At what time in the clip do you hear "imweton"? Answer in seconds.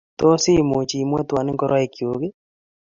1.01-1.47